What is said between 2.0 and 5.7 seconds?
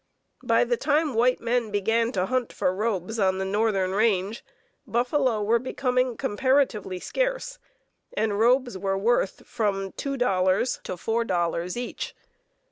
to hunt for robes on the northern range, buffalo were